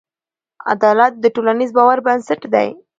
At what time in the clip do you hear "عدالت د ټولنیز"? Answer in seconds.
0.73-1.69